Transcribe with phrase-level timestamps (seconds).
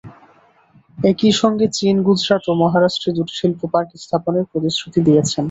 [0.97, 5.37] একই সঙ্গে চীন গুজরাট ও মহারাষ্ট্রে দুটি শিল্পপার্ক স্থাপনের প্রতিশ্রুতি দিয়েছে।